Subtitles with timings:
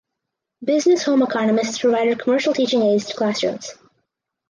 [0.65, 3.75] Business home economists provided commercial teaching aids to classrooms.